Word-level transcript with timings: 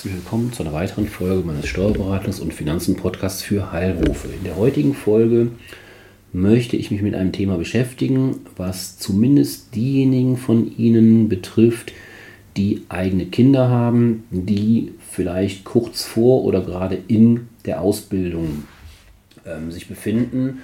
Herzlich 0.00 0.22
willkommen 0.22 0.50
zu 0.50 0.62
einer 0.62 0.72
weiteren 0.72 1.06
Folge 1.08 1.46
meines 1.46 1.66
Steuerberatungs- 1.66 2.40
und 2.40 2.54
Finanzen-Podcasts 2.54 3.42
für 3.42 3.70
Heilrufe. 3.70 4.28
In 4.28 4.44
der 4.44 4.56
heutigen 4.56 4.94
Folge 4.94 5.48
möchte 6.32 6.78
ich 6.78 6.90
mich 6.90 7.02
mit 7.02 7.14
einem 7.14 7.32
Thema 7.32 7.58
beschäftigen, 7.58 8.36
was 8.56 8.96
zumindest 8.96 9.74
diejenigen 9.74 10.38
von 10.38 10.74
Ihnen 10.78 11.28
betrifft, 11.28 11.92
die 12.56 12.80
eigene 12.88 13.26
Kinder 13.26 13.68
haben, 13.68 14.24
die 14.30 14.94
vielleicht 15.06 15.64
kurz 15.64 16.02
vor 16.02 16.44
oder 16.44 16.62
gerade 16.62 16.96
in 17.06 17.48
der 17.66 17.82
Ausbildung 17.82 18.64
ähm, 19.44 19.70
sich 19.70 19.86
befinden 19.86 20.60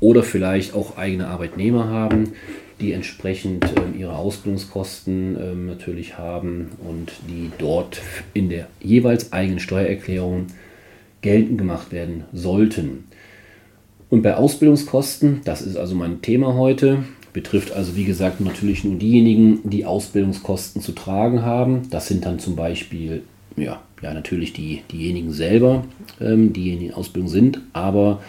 oder 0.00 0.22
vielleicht 0.22 0.72
auch 0.72 0.96
eigene 0.96 1.26
Arbeitnehmer 1.26 1.88
haben, 1.88 2.32
die 2.80 2.92
entsprechend 2.92 3.64
ähm, 3.76 3.98
ihre 3.98 4.16
Ausbildungskosten 4.16 5.36
ähm, 5.40 5.66
natürlich 5.66 6.18
haben 6.18 6.68
und 6.86 7.12
die 7.28 7.50
dort 7.58 8.00
in 8.34 8.48
der 8.48 8.68
jeweils 8.80 9.32
eigenen 9.32 9.60
Steuererklärung 9.60 10.46
geltend 11.20 11.58
gemacht 11.58 11.92
werden 11.92 12.24
sollten. 12.32 13.04
Und 14.10 14.22
bei 14.22 14.36
Ausbildungskosten, 14.36 15.42
das 15.44 15.62
ist 15.62 15.76
also 15.76 15.94
mein 15.94 16.22
Thema 16.22 16.54
heute, 16.54 17.04
betrifft 17.32 17.72
also 17.72 17.94
wie 17.94 18.04
gesagt 18.04 18.40
natürlich 18.40 18.84
nur 18.84 18.96
diejenigen, 18.96 19.60
die 19.68 19.84
Ausbildungskosten 19.84 20.80
zu 20.80 20.92
tragen 20.92 21.42
haben. 21.42 21.90
Das 21.90 22.08
sind 22.08 22.24
dann 22.24 22.38
zum 22.38 22.56
Beispiel 22.56 23.22
ja, 23.56 23.82
ja 24.02 24.14
natürlich 24.14 24.52
die, 24.52 24.82
diejenigen 24.90 25.32
selber, 25.32 25.84
ähm, 26.20 26.52
die 26.52 26.72
in 26.72 26.94
Ausbildung 26.94 27.28
sind, 27.28 27.60
aber 27.72 28.22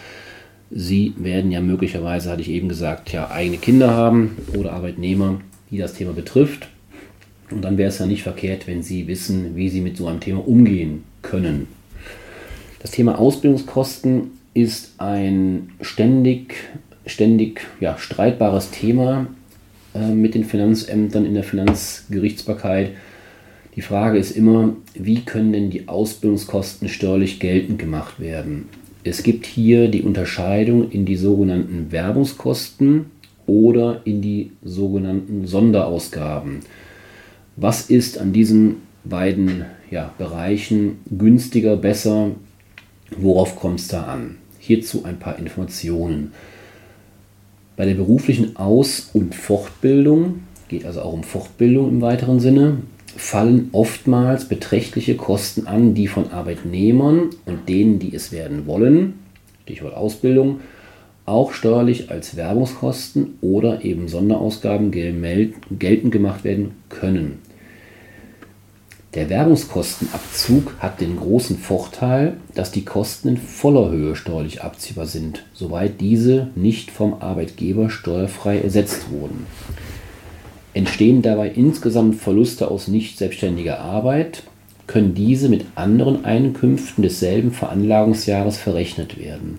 Sie 0.70 1.14
werden 1.16 1.50
ja 1.50 1.60
möglicherweise, 1.60 2.30
hatte 2.30 2.42
ich 2.42 2.50
eben 2.50 2.68
gesagt, 2.68 3.12
ja 3.12 3.30
eigene 3.30 3.58
Kinder 3.58 3.90
haben 3.90 4.36
oder 4.56 4.72
Arbeitnehmer, 4.72 5.40
die 5.70 5.78
das 5.78 5.94
Thema 5.94 6.12
betrifft. 6.12 6.68
Und 7.50 7.62
dann 7.62 7.76
wäre 7.76 7.88
es 7.88 7.98
ja 7.98 8.06
nicht 8.06 8.22
verkehrt, 8.22 8.68
wenn 8.68 8.82
Sie 8.82 9.08
wissen, 9.08 9.56
wie 9.56 9.68
Sie 9.68 9.80
mit 9.80 9.96
so 9.96 10.06
einem 10.06 10.20
Thema 10.20 10.46
umgehen 10.46 11.02
können. 11.22 11.66
Das 12.80 12.92
Thema 12.92 13.18
Ausbildungskosten 13.18 14.30
ist 14.54 14.94
ein 14.98 15.72
ständig, 15.80 16.54
ständig 17.04 17.60
ja, 17.80 17.98
streitbares 17.98 18.70
Thema 18.70 19.26
äh, 19.94 20.12
mit 20.12 20.34
den 20.34 20.44
Finanzämtern 20.44 21.26
in 21.26 21.34
der 21.34 21.44
Finanzgerichtsbarkeit. 21.44 22.92
Die 23.76 23.82
Frage 23.82 24.18
ist 24.18 24.36
immer, 24.36 24.74
wie 24.94 25.24
können 25.24 25.52
denn 25.52 25.70
die 25.70 25.88
Ausbildungskosten 25.88 26.88
steuerlich 26.88 27.40
geltend 27.40 27.78
gemacht 27.78 28.20
werden? 28.20 28.68
Es 29.02 29.22
gibt 29.22 29.46
hier 29.46 29.88
die 29.88 30.02
Unterscheidung 30.02 30.90
in 30.90 31.06
die 31.06 31.16
sogenannten 31.16 31.90
Werbungskosten 31.90 33.06
oder 33.46 34.02
in 34.04 34.20
die 34.20 34.52
sogenannten 34.62 35.46
Sonderausgaben. 35.46 36.60
Was 37.56 37.88
ist 37.88 38.18
an 38.18 38.32
diesen 38.32 38.76
beiden 39.04 39.64
ja, 39.90 40.12
Bereichen 40.18 40.98
günstiger, 41.10 41.76
besser? 41.76 42.32
Worauf 43.16 43.56
kommt 43.56 43.80
es 43.80 43.88
da 43.88 44.04
an? 44.04 44.36
Hierzu 44.58 45.04
ein 45.04 45.18
paar 45.18 45.38
Informationen. 45.38 46.32
Bei 47.76 47.86
der 47.86 47.94
beruflichen 47.94 48.56
Aus- 48.56 49.10
und 49.14 49.34
Fortbildung, 49.34 50.40
geht 50.68 50.84
also 50.84 51.00
auch 51.00 51.14
um 51.14 51.24
Fortbildung 51.24 51.88
im 51.88 52.00
weiteren 52.02 52.38
Sinne, 52.38 52.78
fallen 53.16 53.70
oftmals 53.72 54.46
beträchtliche 54.46 55.16
Kosten 55.16 55.66
an, 55.66 55.94
die 55.94 56.06
von 56.06 56.30
Arbeitnehmern 56.30 57.30
und 57.46 57.68
denen, 57.68 57.98
die 57.98 58.14
es 58.14 58.32
werden 58.32 58.66
wollen, 58.66 59.20
Stichwort 59.62 59.94
Ausbildung, 59.94 60.60
auch 61.26 61.52
steuerlich 61.52 62.10
als 62.10 62.36
Werbungskosten 62.36 63.38
oder 63.40 63.84
eben 63.84 64.08
Sonderausgaben 64.08 64.90
geltend 64.90 66.12
gemacht 66.12 66.44
werden 66.44 66.72
können. 66.88 67.38
Der 69.14 69.28
Werbungskostenabzug 69.28 70.74
hat 70.78 71.00
den 71.00 71.16
großen 71.16 71.58
Vorteil, 71.58 72.36
dass 72.54 72.70
die 72.70 72.84
Kosten 72.84 73.28
in 73.28 73.36
voller 73.38 73.90
Höhe 73.90 74.14
steuerlich 74.14 74.62
abziehbar 74.62 75.06
sind, 75.06 75.44
soweit 75.52 76.00
diese 76.00 76.48
nicht 76.54 76.92
vom 76.92 77.14
Arbeitgeber 77.14 77.90
steuerfrei 77.90 78.60
ersetzt 78.60 79.10
wurden. 79.10 79.46
Entstehen 80.72 81.22
dabei 81.22 81.48
insgesamt 81.48 82.16
Verluste 82.16 82.70
aus 82.70 82.88
nicht 82.88 83.18
selbstständiger 83.18 83.80
Arbeit, 83.80 84.44
können 84.86 85.14
diese 85.14 85.48
mit 85.48 85.66
anderen 85.74 86.24
Einkünften 86.24 87.02
desselben 87.02 87.52
Veranlagungsjahres 87.52 88.56
verrechnet 88.56 89.18
werden. 89.18 89.58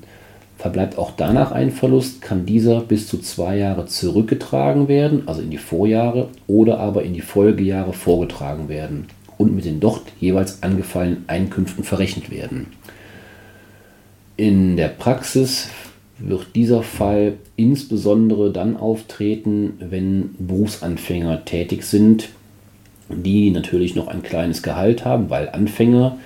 Verbleibt 0.57 0.97
auch 0.97 1.11
danach 1.17 1.51
ein 1.51 1.71
Verlust, 1.71 2.21
kann 2.21 2.45
dieser 2.45 2.81
bis 2.81 3.07
zu 3.07 3.17
zwei 3.17 3.57
Jahre 3.57 3.87
zurückgetragen 3.87 4.87
werden, 4.87 5.23
also 5.27 5.41
in 5.41 5.49
die 5.49 5.57
Vorjahre, 5.57 6.29
oder 6.47 6.79
aber 6.79 7.03
in 7.03 7.13
die 7.13 7.21
Folgejahre 7.21 7.93
vorgetragen 7.93 8.69
werden 8.69 9.07
und 9.37 9.55
mit 9.55 9.65
den 9.65 9.79
dort 9.79 10.03
jeweils 10.19 10.61
angefallenen 10.61 11.23
Einkünften 11.27 11.83
verrechnet 11.83 12.29
werden. 12.29 12.67
In 14.37 14.77
der 14.77 14.89
Praxis 14.89 15.69
wird 16.23 16.55
dieser 16.55 16.83
Fall 16.83 17.33
insbesondere 17.55 18.51
dann 18.51 18.77
auftreten, 18.77 19.73
wenn 19.79 20.35
Berufsanfänger 20.39 21.45
tätig 21.45 21.83
sind, 21.83 22.29
die 23.09 23.51
natürlich 23.51 23.95
noch 23.95 24.07
ein 24.07 24.23
kleines 24.23 24.63
Gehalt 24.63 25.05
haben, 25.05 25.29
weil 25.29 25.49
Anfänger, 25.49 26.17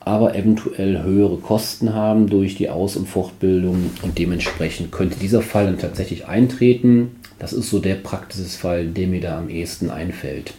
aber 0.00 0.34
eventuell 0.34 1.02
höhere 1.02 1.36
Kosten 1.36 1.94
haben 1.94 2.28
durch 2.28 2.54
die 2.54 2.70
Aus- 2.70 2.96
und 2.96 3.08
Fortbildung 3.08 3.90
und 4.02 4.18
dementsprechend 4.18 4.90
könnte 4.90 5.18
dieser 5.18 5.42
Fall 5.42 5.66
dann 5.66 5.78
tatsächlich 5.78 6.26
eintreten. 6.26 7.16
Das 7.38 7.52
ist 7.52 7.70
so 7.70 7.78
der 7.78 7.96
Praxisfall, 7.96 8.86
der 8.86 9.06
mir 9.06 9.20
da 9.20 9.38
am 9.38 9.48
ehesten 9.48 9.90
einfällt. 9.90 10.54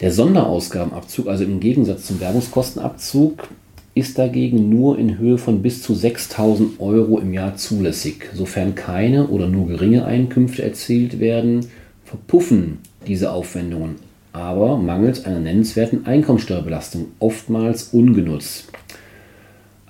Der 0.00 0.12
Sonderausgabenabzug, 0.12 1.28
also 1.28 1.44
im 1.44 1.60
Gegensatz 1.60 2.06
zum 2.06 2.20
Werbungskostenabzug, 2.20 3.48
ist 3.94 4.18
dagegen 4.18 4.70
nur 4.70 4.98
in 4.98 5.18
Höhe 5.18 5.36
von 5.36 5.62
bis 5.62 5.82
zu 5.82 5.94
6000 5.94 6.80
Euro 6.80 7.18
im 7.18 7.32
Jahr 7.32 7.56
zulässig. 7.56 8.30
Sofern 8.34 8.74
keine 8.74 9.28
oder 9.28 9.48
nur 9.48 9.68
geringe 9.68 10.04
Einkünfte 10.04 10.62
erzielt 10.62 11.20
werden, 11.20 11.66
verpuffen 12.04 12.78
diese 13.06 13.32
Aufwendungen, 13.32 13.96
aber 14.32 14.78
mangels 14.78 15.24
einer 15.24 15.40
nennenswerten 15.40 16.06
Einkommensteuerbelastung 16.06 17.06
oftmals 17.18 17.84
ungenutzt. 17.92 18.68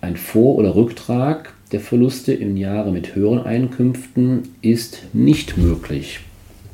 Ein 0.01 0.17
Vor- 0.17 0.57
oder 0.57 0.75
Rücktrag 0.75 1.53
der 1.71 1.81
Verluste 1.81 2.33
im 2.33 2.57
Jahre 2.57 2.91
mit 2.91 3.15
höheren 3.15 3.41
Einkünften 3.41 4.43
ist 4.61 5.03
nicht 5.13 5.57
möglich. 5.57 6.21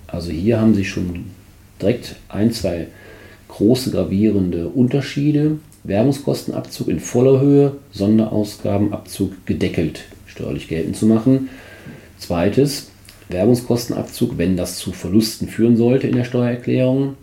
Also 0.06 0.30
hier 0.30 0.60
haben 0.60 0.74
Sie 0.74 0.84
schon 0.84 1.26
direkt 1.80 2.16
ein, 2.28 2.52
zwei 2.52 2.88
große 3.48 3.90
gravierende 3.90 4.68
Unterschiede. 4.68 5.58
Werbungskostenabzug 5.84 6.88
in 6.88 7.00
voller 7.00 7.40
Höhe, 7.40 7.76
Sonderausgabenabzug 7.92 9.46
gedeckelt 9.46 10.04
steuerlich 10.38 10.68
geltend 10.68 10.96
zu 10.96 11.06
machen. 11.06 11.48
Zweites, 12.18 12.90
Werbungskostenabzug, 13.28 14.38
wenn 14.38 14.56
das 14.56 14.78
zu 14.78 14.92
Verlusten 14.92 15.48
führen 15.48 15.76
sollte 15.76 16.06
in 16.06 16.16
der 16.16 16.24
Steuererklärung, 16.24 17.16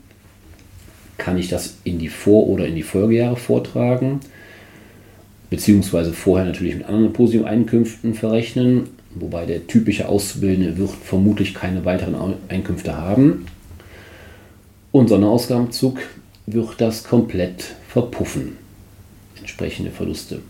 kann 1.17 1.37
ich 1.37 1.47
das 1.47 1.77
in 1.83 1.97
die 1.97 2.09
Vor- 2.09 2.47
oder 2.47 2.67
in 2.67 2.75
die 2.75 2.83
Folgejahre 2.83 3.37
vortragen, 3.37 4.19
beziehungsweise 5.49 6.13
vorher 6.13 6.45
natürlich 6.45 6.75
mit 6.75 6.87
anderen 6.87 7.13
positiven 7.13 7.47
Einkünften 7.47 8.13
verrechnen, 8.13 8.89
wobei 9.15 9.45
der 9.45 9.65
typische 9.67 10.09
Auszubildende 10.09 10.77
wird 10.77 10.91
vermutlich 10.91 11.53
keine 11.53 11.85
weiteren 11.85 12.35
Einkünfte 12.49 12.97
haben. 12.97 13.45
Und 14.91 15.07
Sonderausgabenabzug 15.09 15.99
wird 16.45 16.79
das 16.79 17.03
komplett 17.03 17.75
verpuffen. 17.95 18.57
Entsprechende 19.39 19.89
Verluste. 19.89 20.41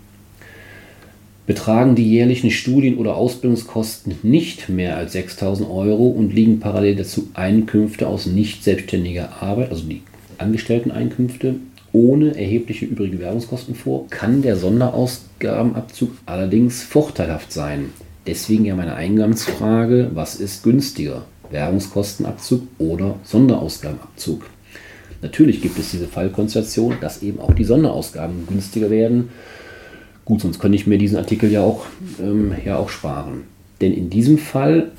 Betragen 1.45 1.93
die 1.93 2.09
jährlichen 2.09 2.49
Studien- 2.49 2.97
oder 2.97 3.15
Ausbildungskosten 3.17 4.15
nicht 4.23 4.67
mehr 4.67 4.97
als 4.97 5.11
6000 5.11 5.69
Euro 5.69 6.07
und 6.07 6.33
liegen 6.33 6.59
parallel 6.59 6.95
dazu 6.95 7.29
Einkünfte 7.35 8.07
aus 8.07 8.25
nicht 8.25 8.63
selbstständiger 8.63 9.43
Arbeit, 9.43 9.69
also 9.69 9.83
die 9.83 10.01
Angestellteneinkünfte, 10.39 11.57
ohne 11.91 12.35
erhebliche 12.35 12.85
übrige 12.85 13.19
Werbungskosten 13.19 13.75
vor, 13.75 14.09
kann 14.09 14.41
der 14.41 14.55
Sonderausgabenabzug 14.55 16.17
allerdings 16.25 16.81
vorteilhaft 16.81 17.53
sein. 17.53 17.91
Deswegen 18.25 18.65
ja 18.65 18.75
meine 18.75 18.95
Eingangsfrage, 18.95 20.09
was 20.15 20.37
ist 20.37 20.63
günstiger? 20.63 21.25
Werbungskostenabzug 21.51 22.63
oder 22.79 23.19
Sonderausgabenabzug? 23.23 24.45
Natürlich 25.25 25.59
gibt 25.59 25.79
es 25.79 25.89
diese 25.89 26.07
Fallkonstellation, 26.07 26.97
dass 27.01 27.23
eben 27.23 27.39
auch 27.39 27.55
die 27.55 27.63
Sonderausgaben 27.63 28.45
günstiger 28.45 28.91
werden. 28.91 29.29
Gut, 30.23 30.41
sonst 30.41 30.59
könnte 30.59 30.75
ich 30.75 30.85
mir 30.85 30.99
diesen 30.99 31.17
Artikel 31.17 31.51
ja 31.51 31.61
auch, 31.61 31.87
ähm, 32.21 32.53
ja 32.63 32.77
auch 32.77 32.89
sparen. 32.89 33.45
Denn 33.81 33.91
in 33.91 34.11
diesem 34.11 34.37
Fall, 34.37 34.91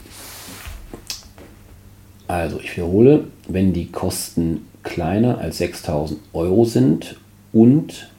also 2.27 2.59
ich 2.59 2.77
wiederhole, 2.77 3.29
wenn 3.47 3.73
die 3.73 3.87
Kosten 3.87 4.63
kleiner 4.83 5.39
als 5.39 5.59
6000 5.59 6.19
Euro 6.33 6.65
sind 6.65 7.15
und 7.53 8.11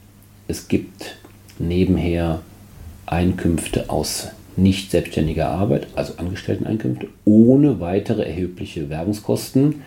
es 0.48 0.68
gibt 0.68 1.18
nebenher 1.58 2.40
Einkünfte 3.04 3.90
aus 3.90 4.28
nicht 4.56 4.92
selbstständiger 4.92 5.50
Arbeit, 5.50 5.88
also 5.94 6.14
Angestellteneinkünfte, 6.16 7.08
ohne 7.26 7.80
weitere 7.80 8.22
erhebliche 8.22 8.88
Werbungskosten, 8.88 9.82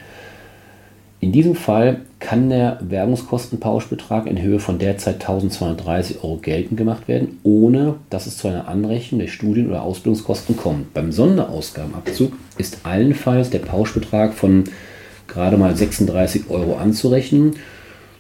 in 1.21 1.31
diesem 1.31 1.53
Fall 1.53 2.01
kann 2.19 2.50
der 2.50 2.79
Werbungskostenpauschbetrag 2.81 4.25
in 4.25 4.41
Höhe 4.41 4.59
von 4.59 4.79
derzeit 4.79 5.15
1230 5.15 6.23
Euro 6.23 6.38
geltend 6.38 6.77
gemacht 6.77 7.07
werden, 7.07 7.38
ohne 7.44 7.95
dass 8.09 8.25
es 8.25 8.38
zu 8.38 8.47
einer 8.47 8.68
Anrechnung 8.68 9.19
der 9.19 9.27
Studien- 9.27 9.69
oder 9.69 9.83
Ausbildungskosten 9.83 10.57
kommt. 10.57 10.95
Beim 10.95 11.12
Sonderausgabenabzug 11.12 12.33
ist 12.57 12.79
allenfalls 12.83 13.51
der 13.51 13.59
Pauschbetrag 13.59 14.33
von 14.33 14.63
gerade 15.27 15.57
mal 15.57 15.75
36 15.75 16.50
Euro 16.50 16.77
anzurechnen, 16.77 17.56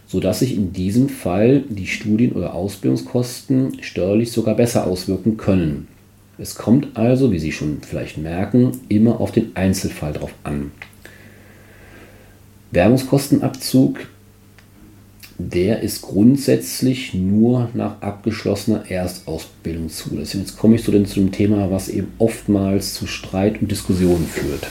sodass 0.05 0.39
sich 0.39 0.55
in 0.55 0.71
diesem 0.71 1.09
Fall 1.09 1.63
die 1.69 1.87
Studien- 1.87 2.33
oder 2.33 2.53
Ausbildungskosten 2.53 3.81
steuerlich 3.81 4.31
sogar 4.31 4.53
besser 4.53 4.85
auswirken 4.85 5.37
können. 5.37 5.87
Es 6.37 6.53
kommt 6.53 6.95
also, 6.95 7.31
wie 7.31 7.39
Sie 7.39 7.51
schon 7.51 7.79
vielleicht 7.81 8.19
merken, 8.19 8.79
immer 8.89 9.19
auf 9.19 9.31
den 9.31 9.55
Einzelfall 9.55 10.13
drauf 10.13 10.33
an. 10.43 10.71
Werbungskostenabzug, 12.71 14.07
der 15.37 15.81
ist 15.81 16.03
grundsätzlich 16.03 17.13
nur 17.13 17.69
nach 17.73 18.01
abgeschlossener 18.01 18.89
Erstausbildung 18.89 19.89
zulässig. 19.89 20.39
Jetzt 20.39 20.57
komme 20.57 20.75
ich 20.75 20.83
zu 20.83 20.91
dem, 20.91 21.05
zu 21.05 21.19
dem 21.19 21.33
Thema, 21.33 21.69
was 21.69 21.89
eben 21.89 22.13
oftmals 22.17 22.93
zu 22.93 23.07
Streit 23.07 23.61
und 23.61 23.69
Diskussionen 23.69 24.25
führt 24.25 24.67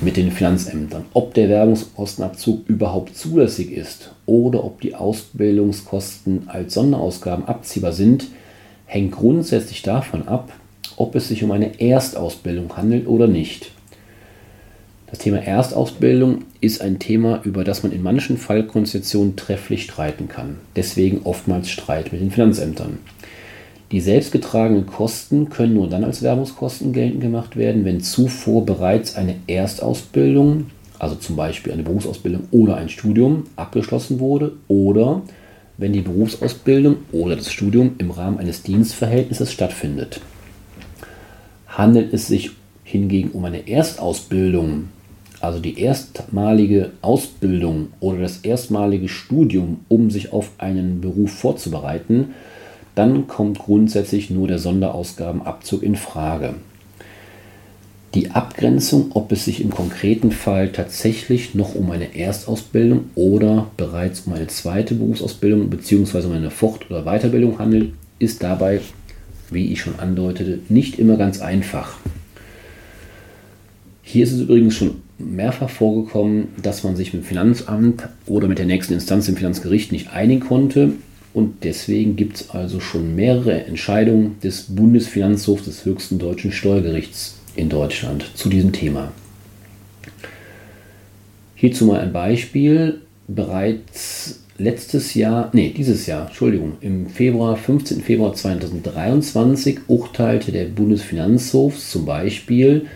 mit 0.00 0.16
den 0.16 0.30
Finanzämtern. 0.30 1.06
Ob 1.12 1.34
der 1.34 1.48
Werbungskostenabzug 1.48 2.68
überhaupt 2.68 3.16
zulässig 3.16 3.72
ist 3.72 4.12
oder 4.26 4.62
ob 4.62 4.80
die 4.80 4.94
Ausbildungskosten 4.94 6.48
als 6.48 6.74
Sonderausgaben 6.74 7.46
abziehbar 7.46 7.92
sind, 7.92 8.28
hängt 8.86 9.10
grundsätzlich 9.10 9.82
davon 9.82 10.28
ab, 10.28 10.52
ob 10.96 11.16
es 11.16 11.26
sich 11.26 11.42
um 11.42 11.50
eine 11.50 11.80
Erstausbildung 11.80 12.76
handelt 12.76 13.08
oder 13.08 13.26
nicht. 13.26 13.72
Das 15.10 15.20
Thema 15.20 15.38
Erstausbildung 15.38 16.44
ist 16.60 16.82
ein 16.82 16.98
Thema, 16.98 17.40
über 17.42 17.64
das 17.64 17.82
man 17.82 17.92
in 17.92 18.02
manchen 18.02 18.36
Fallkonstellationen 18.36 19.36
trefflich 19.36 19.84
streiten 19.84 20.28
kann. 20.28 20.56
Deswegen 20.76 21.22
oftmals 21.24 21.70
Streit 21.70 22.12
mit 22.12 22.20
den 22.20 22.30
Finanzämtern. 22.30 22.98
Die 23.90 24.00
selbstgetragenen 24.00 24.84
Kosten 24.84 25.48
können 25.48 25.72
nur 25.72 25.88
dann 25.88 26.04
als 26.04 26.22
Werbungskosten 26.22 26.92
geltend 26.92 27.22
gemacht 27.22 27.56
werden, 27.56 27.86
wenn 27.86 28.02
zuvor 28.02 28.66
bereits 28.66 29.16
eine 29.16 29.36
Erstausbildung, 29.46 30.66
also 30.98 31.14
zum 31.14 31.36
Beispiel 31.36 31.72
eine 31.72 31.84
Berufsausbildung 31.84 32.42
oder 32.50 32.76
ein 32.76 32.90
Studium, 32.90 33.46
abgeschlossen 33.56 34.20
wurde 34.20 34.52
oder 34.68 35.22
wenn 35.78 35.94
die 35.94 36.02
Berufsausbildung 36.02 36.96
oder 37.12 37.34
das 37.34 37.50
Studium 37.50 37.94
im 37.96 38.10
Rahmen 38.10 38.38
eines 38.38 38.62
Dienstverhältnisses 38.62 39.52
stattfindet. 39.52 40.20
Handelt 41.66 42.12
es 42.12 42.26
sich 42.26 42.50
hingegen 42.84 43.30
um 43.30 43.44
eine 43.46 43.68
Erstausbildung, 43.68 44.88
also 45.40 45.60
die 45.60 45.80
erstmalige 45.80 46.90
Ausbildung 47.00 47.88
oder 48.00 48.20
das 48.20 48.38
erstmalige 48.38 49.08
Studium, 49.08 49.80
um 49.88 50.10
sich 50.10 50.32
auf 50.32 50.50
einen 50.58 51.00
Beruf 51.00 51.30
vorzubereiten, 51.32 52.34
dann 52.94 53.28
kommt 53.28 53.60
grundsätzlich 53.60 54.30
nur 54.30 54.48
der 54.48 54.58
Sonderausgabenabzug 54.58 55.82
in 55.82 55.96
Frage. 55.96 56.54
Die 58.14 58.30
Abgrenzung, 58.30 59.12
ob 59.14 59.30
es 59.32 59.44
sich 59.44 59.60
im 59.60 59.70
konkreten 59.70 60.32
Fall 60.32 60.72
tatsächlich 60.72 61.54
noch 61.54 61.74
um 61.74 61.90
eine 61.90 62.16
Erstausbildung 62.16 63.10
oder 63.14 63.70
bereits 63.76 64.22
um 64.22 64.32
eine 64.32 64.46
zweite 64.46 64.94
Berufsausbildung 64.94 65.68
bzw. 65.68 66.26
um 66.26 66.32
eine 66.32 66.50
Fort- 66.50 66.90
oder 66.90 67.04
Weiterbildung 67.04 67.58
handelt, 67.58 67.92
ist 68.18 68.42
dabei, 68.42 68.80
wie 69.50 69.72
ich 69.72 69.80
schon 69.80 70.00
andeutete, 70.00 70.58
nicht 70.68 70.98
immer 70.98 71.16
ganz 71.16 71.40
einfach. 71.40 71.98
Hier 74.02 74.24
ist 74.24 74.32
es 74.32 74.40
übrigens 74.40 74.74
schon 74.74 75.02
mehrfach 75.18 75.70
vorgekommen, 75.70 76.48
dass 76.62 76.84
man 76.84 76.96
sich 76.96 77.12
mit 77.12 77.22
dem 77.22 77.26
Finanzamt 77.26 78.08
oder 78.26 78.48
mit 78.48 78.58
der 78.58 78.66
nächsten 78.66 78.94
Instanz 78.94 79.28
im 79.28 79.36
Finanzgericht 79.36 79.92
nicht 79.92 80.12
einigen 80.12 80.40
konnte. 80.40 80.92
Und 81.34 81.64
deswegen 81.64 82.16
gibt 82.16 82.36
es 82.36 82.50
also 82.50 82.80
schon 82.80 83.14
mehrere 83.14 83.64
Entscheidungen 83.64 84.36
des 84.42 84.62
Bundesfinanzhofs 84.62 85.64
des 85.64 85.84
höchsten 85.84 86.18
deutschen 86.18 86.52
Steuergerichts 86.52 87.36
in 87.54 87.68
Deutschland 87.68 88.24
zu 88.34 88.48
diesem 88.48 88.72
Thema. 88.72 89.12
Hierzu 91.54 91.86
mal 91.86 92.00
ein 92.00 92.12
Beispiel. 92.12 93.00
Bereits 93.26 94.40
letztes 94.58 95.14
Jahr, 95.14 95.50
nee, 95.52 95.72
dieses 95.76 96.06
Jahr, 96.06 96.26
Entschuldigung, 96.26 96.74
im 96.80 97.08
Februar, 97.08 97.56
15. 97.56 98.00
Februar 98.00 98.34
2023 98.34 99.80
urteilte 99.88 100.52
der 100.52 100.64
Bundesfinanzhof 100.66 101.78
zum 101.78 102.04
Beispiel, 102.04 102.86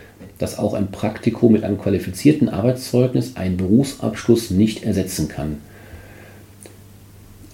dass 0.43 0.59
auch 0.59 0.75
ein 0.75 0.91
Praktikum 0.91 1.53
mit 1.53 1.63
einem 1.63 1.79
qualifizierten 1.79 2.49
Arbeitszeugnis 2.49 3.37
einen 3.37 3.57
Berufsabschluss 3.57 4.51
nicht 4.51 4.83
ersetzen 4.83 5.29
kann. 5.29 5.59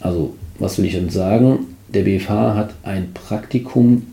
Also, 0.01 0.35
was 0.59 0.79
will 0.79 0.87
ich 0.87 0.95
denn 0.95 1.11
sagen? 1.11 1.77
Der 1.93 2.05
BFH 2.05 2.55
hat 2.55 2.75
ein 2.85 3.13
Praktikum 3.13 4.07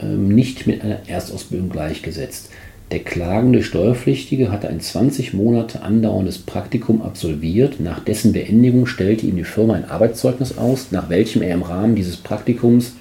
ähm, 0.00 0.28
nicht 0.28 0.66
mit 0.66 0.82
einer 0.82 1.08
Erstausbildung 1.08 1.68
gleichgesetzt. 1.68 2.50
Der 2.90 2.98
klagende 2.98 3.62
Steuerpflichtige 3.62 4.50
hatte 4.50 4.68
ein 4.68 4.80
20 4.80 5.32
Monate 5.32 5.82
andauerndes 5.82 6.38
Praktikum 6.38 7.00
absolviert. 7.00 7.78
Nach 7.78 8.00
dessen 8.00 8.32
Beendigung 8.32 8.86
stellte 8.86 9.26
ihm 9.26 9.36
die 9.36 9.44
Firma 9.44 9.74
ein 9.74 9.88
Arbeitszeugnis 9.88 10.58
aus, 10.58 10.90
nach 10.90 11.10
welchem 11.10 11.42
er 11.42 11.54
im 11.54 11.62
Rahmen 11.62 11.94
dieses 11.94 12.16
Praktikums 12.16 12.94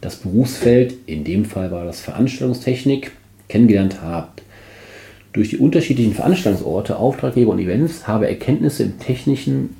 das 0.00 0.16
Berufsfeld, 0.16 0.94
in 1.06 1.22
dem 1.22 1.44
Fall 1.44 1.70
war 1.70 1.84
das 1.84 2.00
Veranstaltungstechnik, 2.00 3.12
kennengelernt 3.48 4.02
habt. 4.02 4.42
Durch 5.32 5.50
die 5.50 5.58
unterschiedlichen 5.58 6.14
Veranstaltungsorte, 6.14 6.96
Auftraggeber 6.96 7.52
und 7.52 7.58
Events 7.58 8.08
habe 8.08 8.28
Erkenntnisse 8.28 8.84
im 8.84 8.98
technischen 8.98 9.76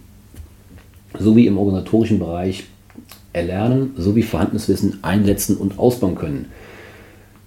sowie 1.19 1.47
im 1.47 1.57
organisatorischen 1.57 2.19
Bereich 2.19 2.65
erlernen 3.33 3.93
sowie 3.97 4.23
vorhandenes 4.23 4.69
Wissen 4.69 4.99
einsetzen 5.03 5.57
und 5.57 5.79
ausbauen 5.79 6.15
können. 6.15 6.47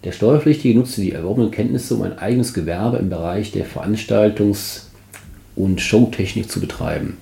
Der 0.03 0.11
Steuerpflichtige 0.11 0.77
nutzte 0.77 1.01
die 1.01 1.11
erworbenen 1.11 1.51
Kenntnisse, 1.51 1.95
um 1.95 2.03
ein 2.03 2.17
eigenes 2.17 2.53
Gewerbe 2.53 2.97
im 2.97 3.09
Bereich 3.09 3.51
der 3.51 3.65
Veranstaltungs- 3.65 4.83
und 5.55 5.81
Showtechnik 5.81 6.49
zu 6.49 6.61
betreiben. 6.61 7.17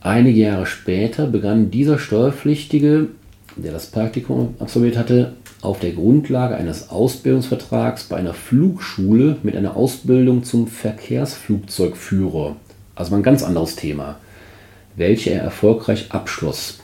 Einige 0.00 0.40
Jahre 0.40 0.66
später 0.66 1.26
begann 1.26 1.72
dieser 1.72 1.98
Steuerpflichtige, 1.98 3.08
der 3.56 3.72
das 3.72 3.86
Praktikum 3.86 4.54
absolviert 4.60 4.96
hatte, 4.96 5.32
auf 5.66 5.80
der 5.80 5.90
Grundlage 5.90 6.54
eines 6.54 6.90
Ausbildungsvertrags 6.90 8.04
bei 8.04 8.16
einer 8.16 8.34
Flugschule 8.34 9.36
mit 9.42 9.56
einer 9.56 9.76
Ausbildung 9.76 10.44
zum 10.44 10.68
Verkehrsflugzeugführer, 10.68 12.54
also 12.94 13.14
ein 13.16 13.22
ganz 13.24 13.42
anderes 13.42 13.74
Thema, 13.74 14.16
welche 14.94 15.30
er 15.30 15.42
erfolgreich 15.42 16.06
abschloss 16.10 16.78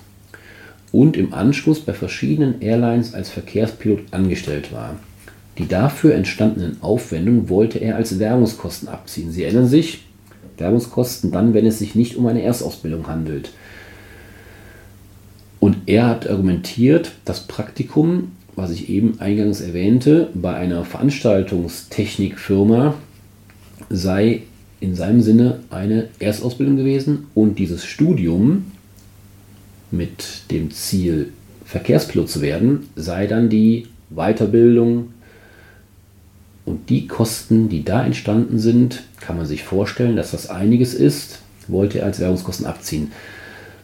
und 0.90 1.16
im 1.16 1.32
Anschluss 1.32 1.80
bei 1.80 1.92
verschiedenen 1.92 2.60
Airlines 2.60 3.14
als 3.14 3.30
Verkehrspilot 3.30 4.00
angestellt 4.10 4.72
war. 4.72 4.96
Die 5.58 5.68
dafür 5.68 6.14
entstandenen 6.14 6.82
Aufwendungen 6.82 7.48
wollte 7.48 7.78
er 7.78 7.94
als 7.94 8.18
Werbungskosten 8.18 8.88
abziehen. 8.88 9.30
Sie 9.30 9.44
erinnern 9.44 9.68
sich, 9.68 10.06
Werbungskosten 10.58 11.30
dann, 11.30 11.54
wenn 11.54 11.66
es 11.66 11.78
sich 11.78 11.94
nicht 11.94 12.16
um 12.16 12.26
eine 12.26 12.42
Erstausbildung 12.42 13.06
handelt. 13.06 13.50
Und 15.60 15.76
er 15.86 16.06
hat 16.06 16.28
argumentiert, 16.28 17.12
das 17.24 17.46
Praktikum 17.46 18.32
was 18.54 18.70
ich 18.70 18.88
eben 18.88 19.20
eingangs 19.20 19.60
erwähnte, 19.60 20.28
bei 20.34 20.54
einer 20.54 20.84
Veranstaltungstechnikfirma 20.84 22.94
sei 23.88 24.42
in 24.80 24.94
seinem 24.94 25.22
Sinne 25.22 25.60
eine 25.70 26.08
Erstausbildung 26.18 26.76
gewesen 26.76 27.26
und 27.34 27.58
dieses 27.58 27.84
Studium 27.84 28.72
mit 29.90 30.50
dem 30.50 30.70
Ziel, 30.70 31.32
Verkehrspilot 31.64 32.28
zu 32.28 32.42
werden, 32.42 32.88
sei 32.96 33.26
dann 33.26 33.48
die 33.48 33.86
Weiterbildung 34.10 35.14
und 36.64 36.90
die 36.90 37.06
Kosten, 37.06 37.68
die 37.68 37.84
da 37.84 38.04
entstanden 38.04 38.58
sind, 38.58 39.04
kann 39.20 39.36
man 39.36 39.46
sich 39.46 39.62
vorstellen, 39.62 40.16
dass 40.16 40.32
das 40.32 40.50
einiges 40.50 40.94
ist, 40.94 41.38
wollte 41.68 42.00
er 42.00 42.06
als 42.06 42.20
Werbungskosten 42.20 42.66
abziehen. 42.66 43.12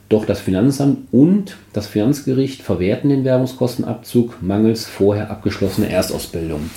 Doch 0.08 0.24
das 0.24 0.40
Finanzamt 0.40 1.08
und 1.12 1.56
das 1.74 1.86
Finanzgericht 1.86 2.62
verwerten 2.62 3.10
den 3.10 3.24
Werbungskostenabzug 3.24 4.42
mangels 4.42 4.86
vorher 4.86 5.30
abgeschlossener 5.30 5.88
Erstausbildung. 5.88 6.70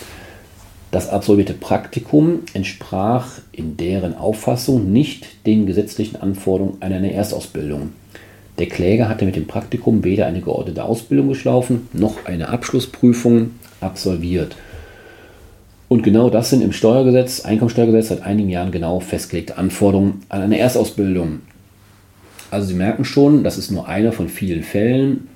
Das 0.91 1.07
absolvierte 1.07 1.53
Praktikum 1.53 2.39
entsprach 2.53 3.39
in 3.53 3.77
deren 3.77 4.17
Auffassung 4.17 4.91
nicht 4.91 5.45
den 5.45 5.65
gesetzlichen 5.65 6.17
Anforderungen 6.17 6.81
einer 6.81 7.09
Erstausbildung. 7.09 7.93
Der 8.59 8.67
Kläger 8.67 9.07
hatte 9.07 9.25
mit 9.25 9.37
dem 9.37 9.47
Praktikum 9.47 10.03
weder 10.03 10.25
eine 10.25 10.41
geordnete 10.41 10.83
Ausbildung 10.83 11.27
durchlaufen 11.27 11.87
noch 11.93 12.25
eine 12.25 12.49
Abschlussprüfung 12.49 13.51
absolviert. 13.79 14.57
Und 15.87 16.03
genau 16.03 16.29
das 16.29 16.49
sind 16.49 16.61
im 16.61 16.73
Steuergesetz, 16.73 17.45
Einkommensteuergesetz 17.45 18.09
seit 18.09 18.23
einigen 18.23 18.49
Jahren 18.49 18.71
genau 18.71 18.99
festgelegte 18.99 19.57
Anforderungen 19.57 20.23
an 20.27 20.41
eine 20.41 20.59
Erstausbildung. 20.59 21.39
Also 22.51 22.67
Sie 22.67 22.73
merken 22.73 23.05
schon, 23.05 23.43
das 23.43 23.57
ist 23.57 23.71
nur 23.71 23.87
einer 23.87 24.11
von 24.11 24.27
vielen 24.27 24.61
Fällen, 24.61 25.29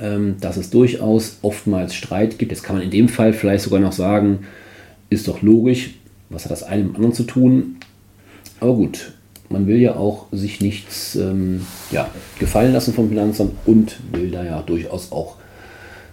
ähm, 0.00 0.36
dass 0.40 0.58
es 0.58 0.70
durchaus 0.70 1.38
oftmals 1.42 1.94
Streit 1.94 2.38
gibt. 2.38 2.52
Jetzt 2.52 2.62
kann 2.62 2.76
man 2.76 2.84
in 2.84 2.90
dem 2.90 3.08
Fall 3.08 3.32
vielleicht 3.32 3.64
sogar 3.64 3.80
noch 3.80 3.92
sagen, 3.92 4.40
ist 5.08 5.26
doch 5.26 5.42
logisch, 5.42 5.94
was 6.28 6.44
hat 6.44 6.52
das 6.52 6.62
eine 6.62 6.84
mit 6.84 6.92
dem 6.92 6.96
anderen 6.96 7.14
zu 7.14 7.24
tun? 7.24 7.76
Aber 8.60 8.74
gut, 8.74 9.12
man 9.48 9.66
will 9.66 9.78
ja 9.78 9.96
auch 9.96 10.26
sich 10.32 10.60
nichts 10.60 11.16
ähm, 11.16 11.62
ja, 11.90 12.10
gefallen 12.38 12.72
lassen 12.72 12.92
vom 12.92 13.08
Finanzamt 13.08 13.52
und 13.64 13.96
will 14.12 14.30
da 14.30 14.44
ja 14.44 14.62
durchaus 14.62 15.12
auch 15.12 15.36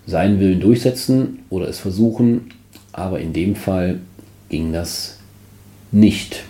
seinen 0.08 0.40
Willen 0.40 0.62
durchsetzen 0.62 1.40
oder 1.50 1.68
es 1.68 1.80
versuchen. 1.80 2.52
Aber 2.94 3.20
in 3.20 3.34
dem 3.34 3.56
Fall 3.56 4.00
ging 4.50 4.72
das 4.72 5.18
nicht. 5.92 6.44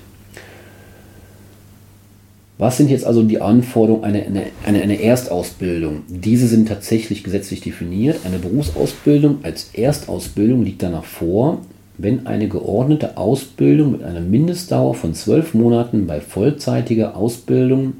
Was 2.61 2.77
sind 2.77 2.91
jetzt 2.91 3.07
also 3.07 3.23
die 3.23 3.41
Anforderungen 3.41 4.03
einer 4.03 4.19
eine, 4.19 4.43
eine, 4.63 4.83
eine 4.83 5.01
Erstausbildung? 5.01 6.03
Diese 6.07 6.45
sind 6.45 6.67
tatsächlich 6.67 7.23
gesetzlich 7.23 7.61
definiert. 7.61 8.19
Eine 8.23 8.37
Berufsausbildung 8.37 9.39
als 9.41 9.71
Erstausbildung 9.73 10.63
liegt 10.63 10.83
danach 10.83 11.03
vor, 11.03 11.61
wenn 11.97 12.27
eine 12.27 12.47
geordnete 12.47 13.17
Ausbildung 13.17 13.93
mit 13.93 14.03
einer 14.03 14.19
Mindestdauer 14.19 14.93
von 14.93 15.15
zwölf 15.15 15.55
Monaten 15.55 16.05
bei 16.05 16.21
vollzeitiger 16.21 17.17
Ausbildung 17.17 17.93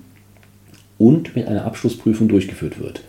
und 0.99 1.35
mit 1.35 1.47
einer 1.47 1.65
Abschlussprüfung 1.65 2.27
durchgeführt 2.27 2.79
wird. 2.79 3.01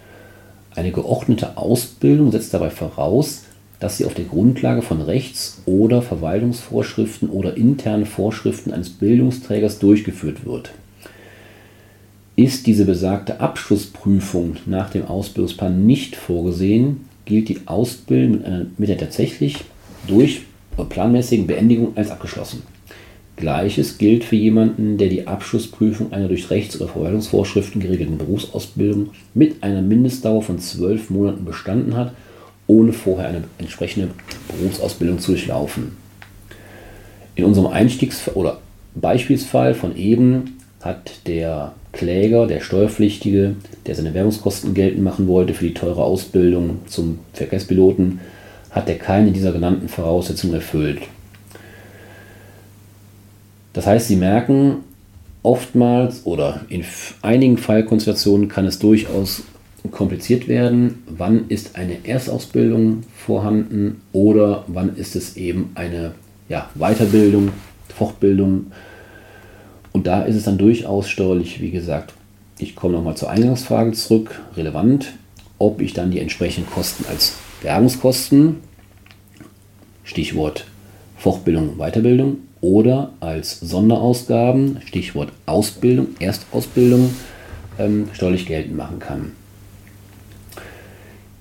Eine 0.75 0.91
geordnete 0.91 1.59
Ausbildung 1.59 2.33
setzt 2.33 2.55
dabei 2.55 2.71
voraus, 2.71 3.43
dass 3.79 3.99
sie 3.99 4.07
auf 4.07 4.15
der 4.15 4.25
Grundlage 4.25 4.81
von 4.81 5.03
Rechts- 5.03 5.61
oder 5.67 6.01
Verwaltungsvorschriften 6.01 7.29
oder 7.29 7.59
internen 7.59 8.07
Vorschriften 8.07 8.73
eines 8.73 8.89
Bildungsträgers 8.89 9.81
durchgeführt 9.81 10.47
wird. 10.47 10.73
Ist 12.35 12.67
diese 12.67 12.87
besagte 12.87 13.41
Abschlussprüfung 13.41 14.57
nach 14.65 14.91
dem 14.91 15.07
Ausbildungsplan 15.07 15.85
nicht 15.85 16.17
vorgesehen, 16.17 17.05
gilt 17.27 17.49
die 17.49 17.61
Ausbildung 17.67 18.39
mit, 18.39 18.47
einer, 18.47 18.67
mit 18.79 18.89
der 18.89 18.99
tatsächlich 18.99 19.57
durch 20.07 20.43
planmäßigen 20.89 21.47
Beendigung 21.47 21.93
als 21.97 22.11
abgeschlossen. 22.11 22.63
Gleiches 23.37 23.99
gilt 23.99 24.25
für 24.25 24.37
jemanden, 24.37 24.99
der 24.99 25.09
die 25.09 25.27
Abschlussprüfung 25.27 26.13
einer 26.13 26.29
durch 26.29 26.51
Rechts- 26.51 26.81
oder 26.81 26.91
Verwaltungsvorschriften 26.91 27.81
geregelten 27.81 28.19
Berufsausbildung 28.19 29.11
mit 29.35 29.63
einer 29.63 29.83
Mindestdauer 29.83 30.43
von 30.43 30.59
zwölf 30.59 31.11
Monaten 31.11 31.45
bestanden 31.45 31.97
hat, 31.97 32.15
ohne 32.67 32.93
vorher 32.93 33.29
eine 33.29 33.45
entsprechende 33.59 34.09
Berufsausbildung 34.49 35.19
zu 35.19 35.33
durchlaufen. 35.33 35.97
In 37.35 37.45
unserem 37.45 37.73
Einstiegs- 37.73 38.29
oder 38.35 38.61
Beispielsfall 38.95 39.75
von 39.75 39.97
eben 39.97 40.59
hat 40.83 41.27
der 41.27 41.73
Kläger, 41.93 42.47
der 42.47 42.61
Steuerpflichtige, 42.61 43.55
der 43.87 43.95
seine 43.95 44.15
Werbungskosten 44.15 44.75
geltend 44.75 45.03
machen 45.03 45.29
wollte 45.29 45.55
für 45.55 45.67
die 45.67 45.75
teure 45.75 46.03
Ausbildung 46.03 46.79
zum 46.87 47.21
Verkehrspiloten, 47.33 48.21
hat 48.71 48.89
er 48.89 48.97
keine 48.97 49.33
dieser 49.33 49.53
genannten 49.53 49.89
Voraussetzungen 49.89 50.55
erfüllt. 50.55 51.03
Das 53.73 53.87
heißt, 53.87 54.09
Sie 54.09 54.17
merken, 54.17 54.79
oftmals 55.43 56.27
oder 56.27 56.61
in 56.69 56.85
einigen 57.23 57.59
Fallkonstellationen 57.59 58.49
kann 58.49 58.67
es 58.67 58.79
durchaus 58.79 59.43
kompliziert 59.91 60.49
werden. 60.49 61.03
Wann 61.07 61.49
ist 61.49 61.77
eine 61.77 62.05
Erstausbildung 62.05 63.03
vorhanden 63.15 64.01
oder 64.13 64.65
wann 64.69 64.97
ist 64.97 65.17
es 65.17 65.37
eben 65.37 65.73
eine 65.75 66.13
ja, 66.49 66.71
Weiterbildung, 66.75 67.51
Fortbildung 67.97 68.67
und 69.93 70.07
da 70.07 70.23
ist 70.23 70.37
es 70.37 70.45
dann 70.45 70.59
durchaus 70.59 71.09
steuerlich, 71.09 71.61
wie 71.61 71.71
gesagt, 71.71 72.15
ich 72.59 72.77
komme 72.77 72.95
nochmal 72.95 73.17
zur 73.17 73.31
Eingangsfrage 73.31 73.93
zurück, 73.93 74.41
relevant, 74.57 75.13
ob 75.59 75.81
ich 75.81 75.93
dann 75.93 76.11
die 76.11 76.21
entsprechenden 76.21 76.71
Kosten 76.71 77.05
als 77.09 77.37
Werbungskosten, 77.63 78.57
Stichwort 80.05 80.67
Fortbildung 81.17 81.71
und 81.71 81.79
Weiterbildung, 81.79 82.39
oder 82.61 83.13
als 83.21 83.61
Sonderausgaben, 83.61 84.79
Stichwort 84.87 85.33
Ausbildung, 85.47 86.09
Erstausbildung, 86.21 87.11
ähm, 87.79 88.09
steuerlich 88.13 88.47
geltend 88.47 88.77
machen 88.77 88.99
kann. 88.99 89.33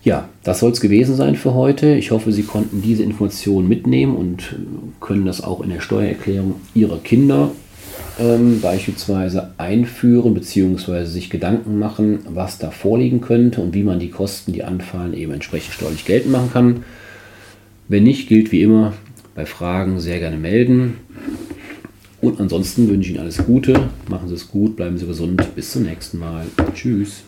Ja, 0.03 0.29
das 0.43 0.59
soll 0.59 0.71
es 0.71 0.81
gewesen 0.81 1.15
sein 1.15 1.35
für 1.35 1.53
heute. 1.53 1.93
Ich 1.93 2.09
hoffe, 2.09 2.31
Sie 2.31 2.41
konnten 2.41 2.81
diese 2.81 3.03
Informationen 3.03 3.67
mitnehmen 3.67 4.15
und 4.15 4.55
können 4.99 5.27
das 5.27 5.43
auch 5.43 5.61
in 5.61 5.69
der 5.69 5.79
Steuererklärung 5.79 6.55
Ihrer 6.73 6.97
Kinder 6.97 7.51
ähm, 8.21 8.61
beispielsweise 8.61 9.51
einführen 9.57 10.33
bzw. 10.33 11.05
sich 11.05 11.29
Gedanken 11.29 11.79
machen, 11.79 12.19
was 12.29 12.59
da 12.59 12.69
vorliegen 12.69 13.21
könnte 13.21 13.61
und 13.61 13.73
wie 13.73 13.83
man 13.83 13.99
die 13.99 14.11
Kosten, 14.11 14.53
die 14.53 14.63
anfallen, 14.63 15.13
eben 15.13 15.33
entsprechend 15.33 15.73
steuerlich 15.73 16.05
geltend 16.05 16.31
machen 16.31 16.51
kann. 16.53 16.83
Wenn 17.87 18.03
nicht, 18.03 18.29
gilt 18.29 18.51
wie 18.51 18.61
immer 18.61 18.93
bei 19.35 19.45
Fragen 19.45 19.99
sehr 19.99 20.19
gerne 20.19 20.37
melden. 20.37 20.97
Und 22.21 22.39
ansonsten 22.39 22.87
wünsche 22.87 23.09
ich 23.09 23.15
Ihnen 23.15 23.23
alles 23.23 23.39
Gute, 23.39 23.73
machen 24.07 24.27
Sie 24.27 24.35
es 24.35 24.47
gut, 24.47 24.75
bleiben 24.75 24.97
Sie 24.97 25.07
gesund, 25.07 25.55
bis 25.55 25.71
zum 25.71 25.83
nächsten 25.83 26.19
Mal. 26.19 26.45
Tschüss. 26.75 27.23